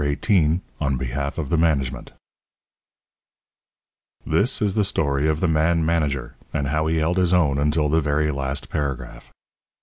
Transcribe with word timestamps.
XVIII 0.03 0.61
ON 0.79 0.97
BEHALF 0.97 1.37
OF 1.37 1.49
THE 1.51 1.59
MANAGEMENT 1.59 2.11
This 4.25 4.59
is 4.59 4.73
the 4.73 4.83
story 4.83 5.27
of 5.27 5.41
the 5.41 5.47
man 5.47 5.85
manager, 5.85 6.33
and 6.51 6.69
how 6.69 6.87
he 6.87 6.97
held 6.97 7.17
his 7.17 7.33
own 7.35 7.59
until 7.59 7.87
the 7.87 8.01
very 8.01 8.31
last 8.31 8.71
paragraph. 8.71 9.31